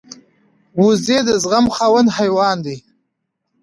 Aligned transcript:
وزې 0.81 1.19
د 1.27 1.29
زغم 1.43 1.65
خاوند 1.75 2.09
حیوان 2.17 2.57
دی 2.65 2.77